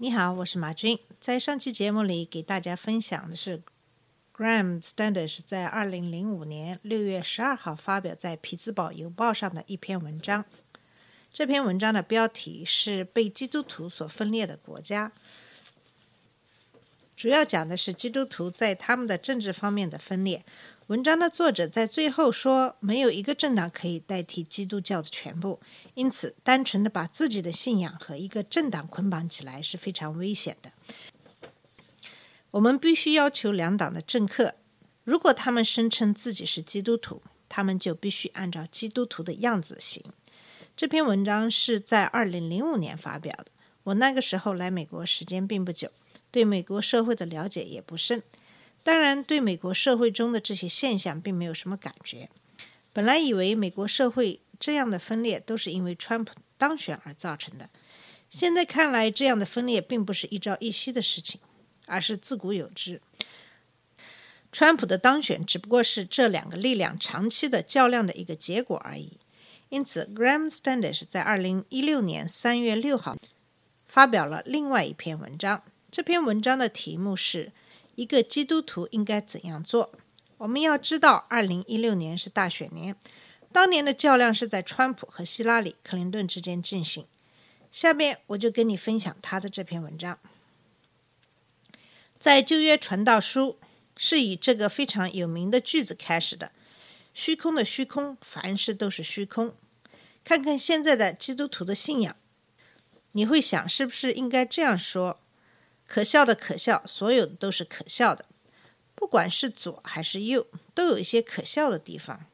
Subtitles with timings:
[0.00, 0.96] 你好，我是马军。
[1.18, 3.60] 在上期节目里给大家分享的是
[4.32, 10.44] Graham Standish 在二零零五年六月十二号发表在《匹兹堡邮报》上的一篇文章。
[11.32, 15.10] 这篇文章的标题是“被基督徒所分裂的国家”，
[17.18, 20.44] 主要讲的是基督徒在他们的政治方面的分裂。
[20.86, 25.58] 文章的作者在最后说，没有一个政党可以代替基督教的全部，
[25.94, 30.70] 因此，单纯的把自己的信仰和一个政党捆绑起来是非常危险的。
[32.52, 34.54] 我们必须要求两党的政客，
[35.02, 40.04] 如果他们声称自己是基督徒，他们就必须按照基督徒的样子行。
[40.76, 43.46] 这篇文章是在二零零五年发表的，
[43.82, 45.90] 我那个时候来美国时间并不久，
[46.30, 48.22] 对美国社会的了解也不深。
[48.82, 52.28] 当然，对美国社会中的这些现象并没有什么感觉。
[52.92, 57.68] 本来以为美国社会这样的分裂都是因为川普当选而造成的，
[58.30, 61.40] 现在看来，这样的分裂并不是一朝一夕的事情，
[61.86, 63.00] 而是自古有之。
[64.50, 69.18] 川普的当选只不过是这两个力量长期的较量的一个结果而已。
[69.68, 73.18] 因此，Graham Standish 在二零一六年三月六号
[73.86, 75.62] 发表了另外一篇文章。
[75.90, 77.50] 这篇文章的题目是
[77.96, 79.90] “一个基督徒应该怎样做”。
[80.36, 82.94] 我们要知道，二零一六年是大选年，
[83.52, 87.06] 当年的较量是在川普和希拉里·克林顿之间进行。
[87.72, 90.18] 下面我就跟你分享他的这篇文章。
[92.18, 93.58] 在旧约传道书
[93.96, 96.52] 是以这个非常有名的句子开始的
[97.14, 99.54] ：“虚空的虚空，凡事都是虚空。”
[100.22, 102.14] 看看现在的基督徒的信仰，
[103.12, 105.18] 你会想是不是应该这样说？
[105.88, 108.26] 可笑的可笑，所有的都是可笑的。
[108.94, 112.26] 不管是左还是右，都有一些可笑的地方。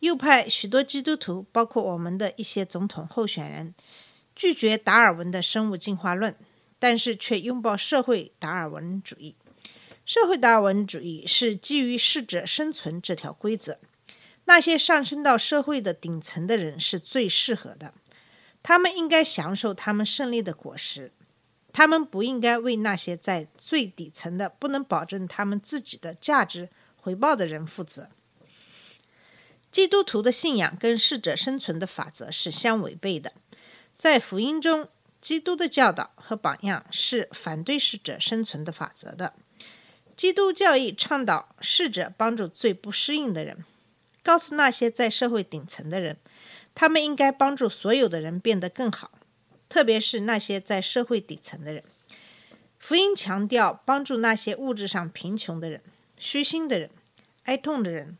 [0.00, 3.74] 右派许多基督徒，包括我们的一些总统候选人，
[4.36, 6.36] 拒绝达尔文的生物进化论，
[6.78, 9.34] 但是却拥抱社会达尔文主义。
[10.04, 13.78] 社会达尔文主义是基于适者生存这条规则。
[14.44, 17.94] 那些上升到社会的顶层的人是最适合的，
[18.62, 21.10] 他们应该享受他们胜利的果实。
[21.74, 28.08] 他们不应该为那些在最底层的、不能保证他们自己的价值回报的人负责。
[29.72, 33.32] 基督徒的信仰跟适者生存的法则是相违背的。
[33.98, 34.86] 在福音中，
[35.20, 39.34] 基督的教导和榜样是反对适者生存的法则的。
[40.16, 43.64] 基督教义倡导适者帮助最不适应的人，
[44.22, 46.16] 告诉那些在社会顶层的人，
[46.72, 49.10] 他们应该帮助所有的人变得更好。
[49.74, 51.82] 特别是那些在社会底层的人，
[52.78, 55.80] 福音强调帮助那些物质上贫穷的人、
[56.16, 56.88] 虚心的人、
[57.46, 58.16] 哀痛的人、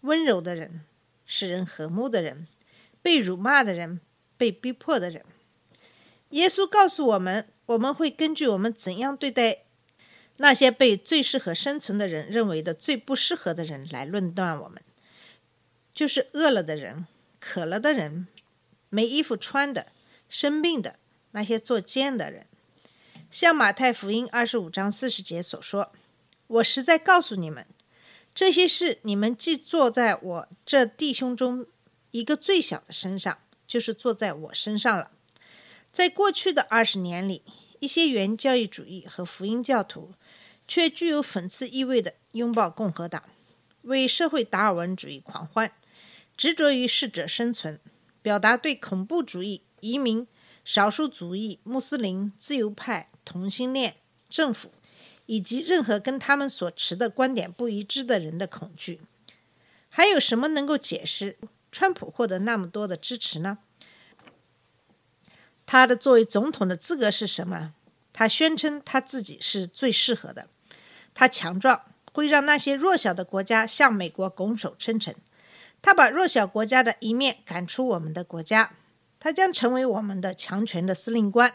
[0.00, 0.80] 温柔的人、
[1.24, 2.48] 使人和睦的人、
[3.00, 4.00] 被辱骂的人、
[4.36, 5.24] 被逼迫的人。
[6.30, 9.58] 耶稣告诉我们，我们会根据我们怎样对待
[10.38, 14.82] 那些被最适合生存的人认为的最不适合的人来论断我们，
[15.94, 17.06] 就是饿了的人、
[17.38, 18.26] 渴了的人、
[18.88, 19.86] 没衣服穿的。
[20.28, 20.96] 生病的
[21.32, 22.46] 那些作奸的人，
[23.30, 25.92] 像马太福音二十五章四十节所说
[26.48, 27.66] ：“我实在告诉你们，
[28.34, 31.66] 这些事你们既做在我这弟兄中
[32.10, 35.10] 一个最小的身上，就是做在我身上了。”
[35.90, 37.42] 在过去的二十年里，
[37.80, 40.12] 一些原教义主义和福音教徒
[40.68, 43.24] 却具有讽刺意味的拥抱共和党，
[43.82, 45.72] 为社会达尔文主义狂欢，
[46.36, 47.80] 执着于适者生存，
[48.20, 49.62] 表达对恐怖主义。
[49.80, 50.26] 移民、
[50.64, 53.96] 少数族裔、穆斯林、自由派、同性恋、
[54.28, 54.70] 政府，
[55.26, 59.00] 以及任何跟他们所持的观点不一致的人的恐惧。
[59.88, 61.36] 还有什么能够解释
[61.72, 63.58] 川普获得那么多的支持呢？
[65.66, 67.74] 他的作为总统的资格是什么？
[68.12, 70.48] 他宣称他自己是最适合的。
[71.14, 71.82] 他强壮，
[72.12, 75.14] 会让那些弱小的国家向美国拱手称臣。
[75.82, 78.72] 他把弱小国家的一面赶出我们的国家。
[79.20, 81.54] 他将成为我们的强权的司令官，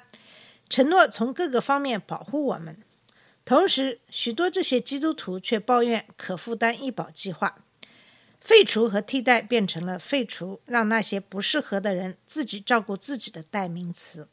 [0.69, 2.77] 承诺从各个方面保护我们。
[3.45, 7.63] 同时，许多这些基督徒却抱怨可负担医保计划
[8.39, 14.27] 废除和替代变成了废除，让那些不适合的人自己照顾自己的代名词。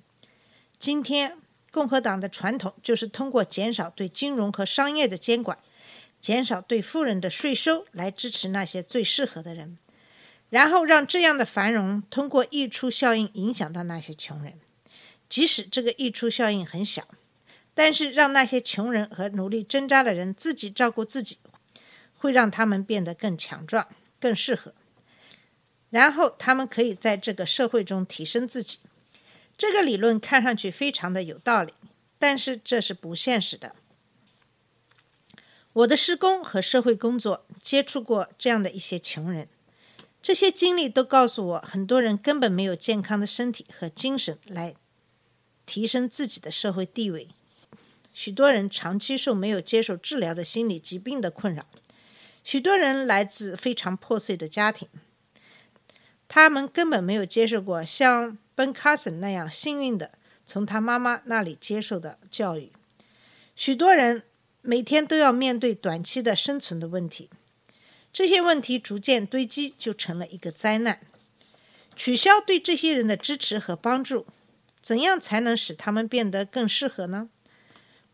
[0.78, 1.36] 今天，
[1.70, 5.58] 共和党的传统就是通过减少对金融和商业的监管，
[6.20, 9.78] 减少对富人的税收来支持那些最适合的人，
[10.50, 14.54] 然后让这样的繁荣通过溢出效应影响到那些穷人，
[15.28, 17.06] 即使这个溢出效应很小，
[17.72, 21.38] 但是让那些穷人和努力挣扎的人自己照顾自己，
[22.18, 23.86] 会让他们变得更强壮、
[24.18, 24.74] 更适合，
[25.90, 28.80] 然后他们可以在这个社会中提升自己。
[29.56, 31.74] 这个理论看上去非常的有道理，
[32.18, 33.76] 但是这是不现实的。
[35.72, 39.46] 我的施工和社会工作接触过这样的一些穷人，
[40.22, 44.74] 这些经历都告诉我，很多人根本没有健康的身体和精神来
[45.64, 47.28] 提升自己的社会地位。
[48.12, 51.64] 许多人长期受没有接受治疗的心理疾病的困扰，
[52.44, 54.88] 许多人来自非常破碎的家庭，
[56.28, 58.36] 他们根本没有接受过像。
[58.56, 60.10] Ben Carson 那样幸运的
[60.44, 62.70] 从他妈妈那里接受的教育，
[63.56, 64.24] 许多人
[64.60, 67.30] 每天都要面对短期的生存的问题，
[68.12, 71.00] 这些问题逐渐堆积，就成了一个灾难。
[71.94, 74.26] 取消对这些人的支持和帮助，
[74.80, 77.28] 怎样才能使他们变得更适合呢？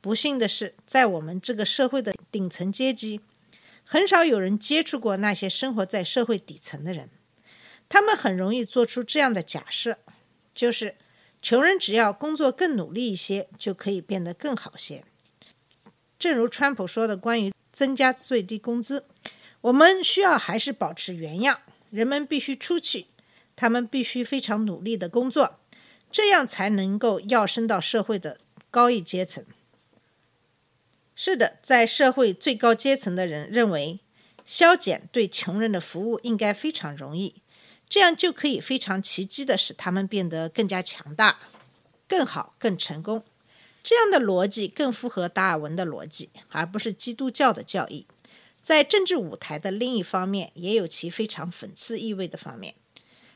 [0.00, 3.20] 不幸的是，在我们这个社会的顶层阶级，
[3.84, 7.08] 很少有人接触过那些生活在社会底层的人，
[7.88, 9.98] 他们很容易做出这样的假设。
[10.54, 10.96] 就是
[11.42, 15.04] 穷人只要工作更努力一些，就可以变得更好些。
[16.18, 19.04] 正如川普说的，关于增加最低工资，
[19.66, 21.60] 我们需要还是保持原样。
[21.90, 23.06] 人们必须出去，
[23.56, 25.58] 他们必须非常努力的工作，
[26.10, 28.38] 这样才能够跃升到社会的
[28.70, 29.44] 高一阶层。
[31.16, 33.98] 是的，在社会最高阶层的人认为，
[34.44, 37.34] 削减对穷人的服务应该非常容易。
[37.88, 41.38] 这样就可以非常奇迹的使他们变得更加强大、
[42.06, 43.24] 更好、更成功。
[43.82, 48.06] 这样的逻辑更符合达尔文的逻辑，而不是基督教的教义。
[48.66, 52.74] 在政治舞台的另一方面，也有其非常讽刺意味的方面。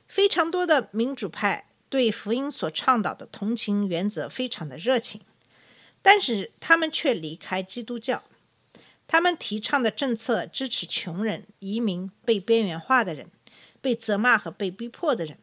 [0.09, 5.21] 非常多的民主派对福音所倡导的同情原则非常的热情，
[6.03, 8.25] 但是他们却离开基督教。
[9.07, 13.29] 他们提倡的政策支持穷人、移民、被边缘化的人。
[13.81, 15.39] 被责骂和被逼迫的人，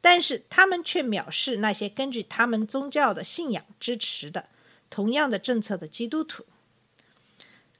[0.00, 4.46] 但是他们却藐视那些根据他们宗教的信仰支持的
[4.88, 6.46] 同样的政策的基督徒。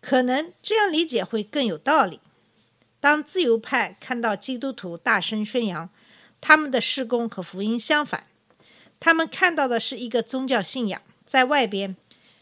[0.03, 2.21] 可能这样理解会更有道理。
[3.01, 5.89] 当自由派看到基督徒大声宣扬
[6.41, 8.27] 他们的施工和福音相反，
[9.01, 11.97] 他们看到的是一个宗教信仰在外边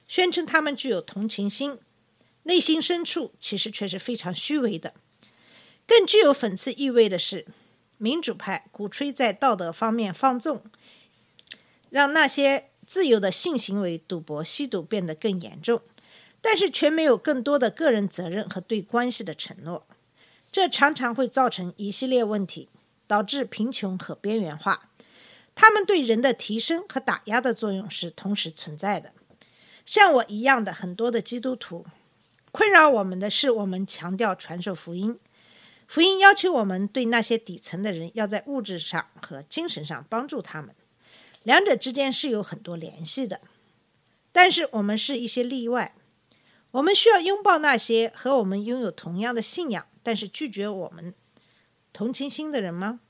[0.09, 1.79] 宣称他们具有同情心，
[2.43, 4.95] 内心深处其实却是非常虚伪的。
[5.87, 7.47] 更具有讽刺意味的是，
[7.99, 10.63] 民主派鼓吹在道德方面放纵，
[11.91, 15.81] 让那些自由的性行为、赌博、吸毒变得更严重，
[16.41, 19.87] 但是却没有更多的个人责任和对关系的承诺。
[20.53, 22.69] 这常常会造成一系列问题，
[23.07, 24.91] 导致贫穷和边缘化。
[25.55, 29.13] 他们对人的提升和打压的作用是同时存在的。
[29.85, 31.85] 像我一样的很多的基督徒，
[32.53, 35.19] 困扰我们的是，我们强调传授福音。
[35.87, 40.75] 福音要求我们对那些底层的人，要在物质上和精神上帮助他们，
[41.43, 43.41] 两者之间是有很多联系的。
[44.31, 45.93] 但是我们是一些例外，
[46.73, 51.15] 我们需要拥抱那些和我们拥有同样的信仰，但是拒绝我们
[51.93, 53.01] 同情心的人吗？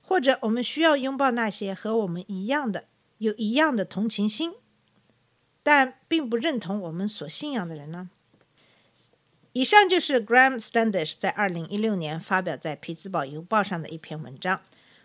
[0.00, 2.84] 或者我们需要拥抱那些和我们一样的、
[3.18, 4.54] 有一样的同情心，
[5.62, 8.08] 但并不认同我们所信仰的人呢？
[9.52, 14.62] 以上就是 Graham Standish 在二零一六年发表在《匹兹堡邮报》上的一篇文章。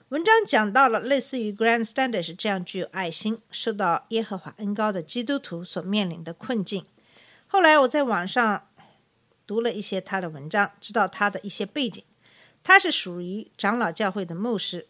[0.09, 6.85] 文章讲到了类似于 Graham Standish 这样具有爱心、受到耶和华恩高的基督徒所面临的困境。
[7.53, 8.67] 后来我在网上
[9.45, 12.03] 读了一些他的文章，知道他的一些背景。
[12.63, 14.87] 他是属于长老教会的牧师。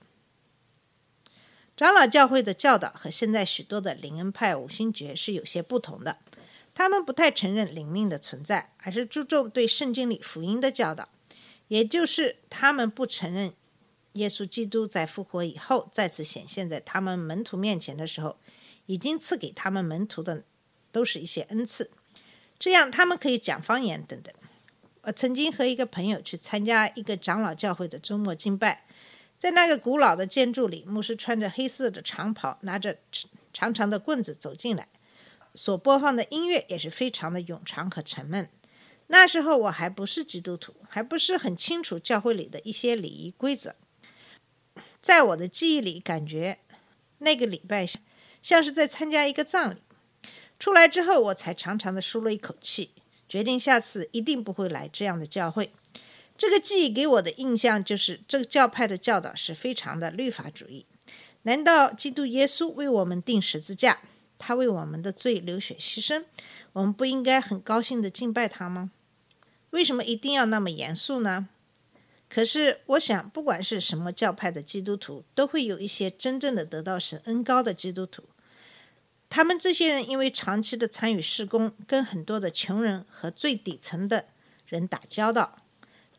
[1.76, 6.20] 长老教会的教导和现在许多的灵恩派五星爵是有些不同的。
[6.74, 11.10] 他们不太承认灵命的存在，而是注重对圣经里福音的教导，
[11.68, 13.52] 也就是他们不承认
[14.14, 18.38] 耶稣基督在复活以后再次显现在他们门徒面前的时候，
[18.86, 20.46] 已经赐给他们门徒的
[20.94, 21.92] 都是一些恩赐，
[22.64, 24.34] 这样他们可以讲方言等等。
[25.02, 28.86] 我曾经和一个朋友去参加一个长老教会的周末敬拜，
[29.38, 32.98] 在那个古老的建筑里，牧师穿着黑色的长袍，拿着
[33.52, 34.88] 长长的棍子走进来。
[35.54, 38.48] 所播放的音乐也是非常的冗长和沉闷。
[39.08, 43.76] 那时候我还不是基督徒，还不是很清楚教会里的一些礼仪规则。
[45.02, 46.60] 在我的记忆里，感觉
[47.18, 47.86] 那个礼拜
[48.42, 49.82] 像是在参加一个葬礼。
[50.64, 52.92] 出来之后，我才长长的舒了一口气，
[53.28, 55.72] 决定下次一定不会来这样的教会。
[56.38, 60.86] 这个记忆给我的印象就是，这个教派的教导是非常的律法主义。
[61.42, 64.00] 难道基督耶稣为我们钉十字架，
[64.40, 66.24] 他为我们的罪流血牺牲，
[66.72, 68.92] 我们不应该很高兴的敬拜他吗？
[69.72, 71.50] 为什么一定要那么严肃呢？
[72.30, 78.24] 可是我想，不管是什么教派的基督徒，都会有一些真正的得到神恩高的基督徒。
[79.36, 84.28] 他们这些人因为长期的参与施工，跟很多的穷人和最底层的
[84.68, 85.58] 人打交道，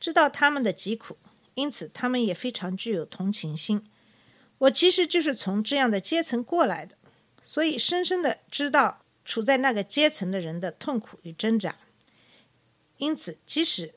[0.00, 1.16] 知道他们的疾苦，
[1.54, 3.88] 因此他们也非常具有同情心。
[4.59, 6.97] 我其实就是从这样的阶层过来的，
[7.40, 11.76] 所以深深的知道处在那个阶层的人的痛苦与挣扎。
[12.99, 13.94] 因此，即使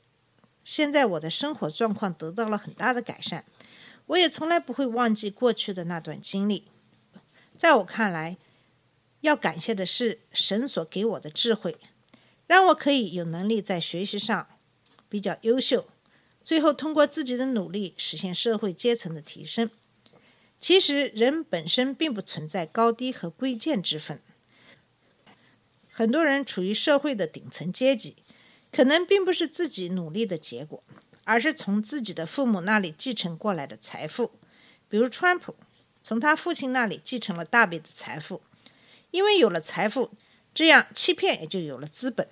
[0.64, 3.44] 现在我的生活状况得到了很大的改善，
[4.06, 6.66] 我也从来不会忘记过去的那段经历。
[7.58, 8.38] 在我看来，
[9.28, 11.78] 要感谢的是神所给我的智慧，
[12.48, 14.48] 让我可以有能力在学习上
[15.10, 15.86] 比较优秀，
[16.44, 19.70] 最后通过自己的努力实现社会阶层的提升。
[20.60, 24.22] 其实人本身并不存在高低和贵贱之分，
[25.92, 28.16] 很多人处于社会的顶层阶级，
[28.72, 30.82] 可能并不是自己努力的结果，
[31.26, 34.32] 而是从自己的父母那里继承过来的财富。
[34.90, 35.54] 比如川普，
[36.02, 38.42] 从他父亲那里继承了大笔的财富。
[39.12, 40.12] 因为有了财富，
[40.54, 42.28] 这样欺骗也就有了资本。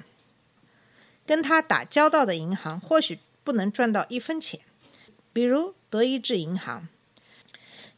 [1.25, 4.60] 跟他打交道的银行或许不能赚到一分钱，
[5.34, 6.88] 比如德意志银行，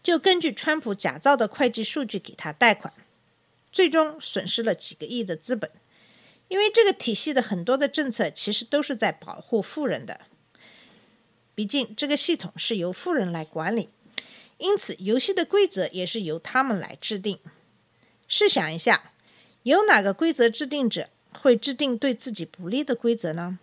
[0.01, 2.93] 就根据川普假造的会计数据给他贷款，
[3.71, 5.69] 最终损失了几个亿的资本。
[6.47, 10.21] 因为这个体系的很多的政策其实都是在保护富人的，
[11.53, 13.89] 毕竟这个系统是由富人来管理，
[14.57, 17.39] 因此游戏的规则也是由他们来制定。
[18.27, 19.11] 试想一下，
[19.63, 23.57] 有哪个规则制定者会制定对自己不利的规则呢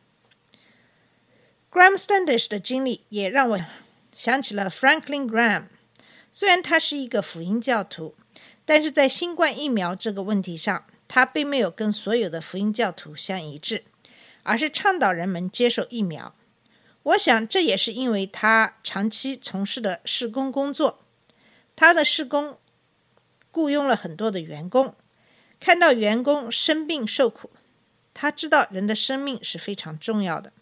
[1.71, 3.61] ？Graham Standish 的经历也让我
[4.15, 5.65] 想起了 Franklin Graham。
[6.33, 8.15] 虽然他是一个福音教徒，
[8.65, 13.85] 但是在新冠疫苗这个问题上，他并没有跟所有的福音教徒相一致，
[14.45, 16.35] 而是倡导人们接受疫苗。
[17.03, 21.01] 我想这也是因为他长期从事的施工工作，
[21.77, 22.57] 他的施工。
[23.55, 24.97] 雇佣了很多的员工，
[25.61, 27.51] 看到员工生病受苦，
[28.13, 30.53] 他知道人的生命是非常重要的，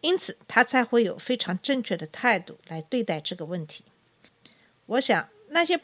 [0.00, 3.84] 因此他才会有非常正确的态度来对待这个问题。
[4.86, 5.78] 我想那些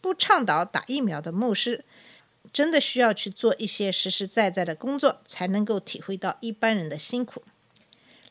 [0.00, 1.84] 不倡导打疫苗的牧师，
[2.50, 7.42] 真的需要去做一些实实在在的工作，才能够体会到一般人的辛苦。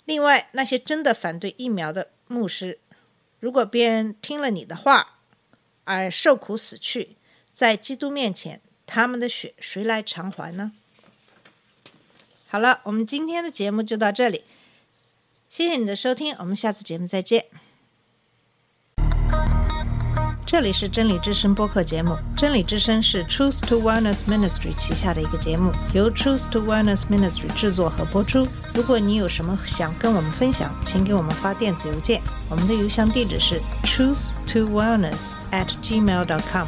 [0.06, 2.80] 另外，那些真的反对疫苗的牧师，
[3.40, 5.20] 如果别人听了你的话
[5.84, 7.16] 而受苦死去，
[7.54, 10.72] 在基督面前，他们的血谁来偿还呢？
[12.50, 14.44] 好了，我们今天的节目就到这里，
[15.50, 17.46] 谢谢你的收听，我们下次节目再见。
[20.46, 28.48] 这里是真理之声播客节目，真理之声是 Truth to Wellness Ministry 旗下的一个节目，由 Truth to Wellness Ministry 制作和播出。
[28.76, 36.68] 如果你有什么想跟我们分享，请给我们发电子邮件，我们的邮箱地址是 truth to wellness at gmail dot com。